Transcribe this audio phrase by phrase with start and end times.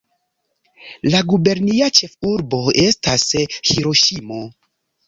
[1.15, 4.43] La gubernia ĉefurbo estas Hiroŝimo.